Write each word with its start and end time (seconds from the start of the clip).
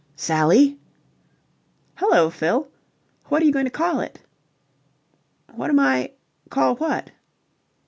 "Sally?" 0.15 0.79
"Hullo, 1.97 2.31
Fill. 2.31 2.69
What 3.27 3.43
are 3.43 3.45
you 3.45 3.51
going 3.51 3.65
to 3.65 3.69
call 3.69 3.99
it?" 3.99 4.19
"What 5.53 5.69
am 5.69 5.79
I... 5.79 6.13
Call 6.49 6.75
what?" 6.77 7.11